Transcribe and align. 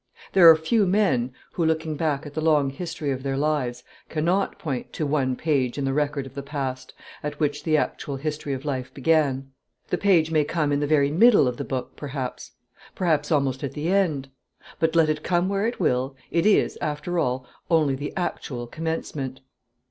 There 0.33 0.49
are 0.49 0.55
few 0.55 0.87
men 0.87 1.31
who, 1.51 1.63
looking 1.63 1.95
back 1.95 2.25
at 2.25 2.33
the 2.33 2.41
long 2.41 2.73
story 2.87 3.11
of 3.11 3.21
their 3.21 3.37
lives, 3.37 3.83
cannot 4.09 4.57
point 4.57 4.91
to 4.93 5.05
one 5.05 5.35
page 5.35 5.77
in 5.77 5.85
the 5.85 5.93
record 5.93 6.25
of 6.25 6.33
the 6.33 6.41
past 6.41 6.95
at 7.21 7.39
which 7.39 7.61
the 7.63 7.77
actual 7.77 8.15
history 8.15 8.53
of 8.53 8.65
life 8.65 8.91
began. 8.95 9.51
The 9.91 9.99
page 9.99 10.31
may 10.31 10.43
come 10.43 10.71
in 10.71 10.79
the 10.79 10.87
very 10.87 11.11
middle 11.11 11.47
of 11.47 11.57
the 11.57 11.63
book, 11.63 11.95
perhaps; 11.95 12.53
perhaps 12.95 13.31
almost 13.31 13.63
at 13.63 13.73
the 13.73 13.89
end. 13.89 14.31
But 14.79 14.95
let 14.95 15.07
it 15.07 15.21
come 15.21 15.47
where 15.49 15.67
it 15.67 15.79
will, 15.79 16.15
it 16.31 16.47
is, 16.47 16.79
after 16.81 17.19
all, 17.19 17.45
only 17.69 17.93
the 17.93 18.11
actual 18.17 18.65
commencement. 18.65 19.41